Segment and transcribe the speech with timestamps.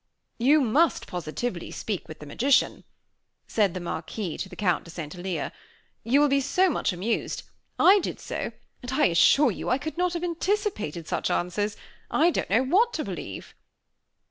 [0.39, 2.85] "You must, positively, speak with the magician,"
[3.45, 5.13] said the Marquis to the Count de St.
[5.15, 5.51] Alyre,
[6.03, 7.43] "you will be so much amused.
[7.77, 8.51] I did so;
[8.81, 11.77] and, I assure you, I could not have anticipated such answers!
[12.09, 13.53] I don't know what to believe."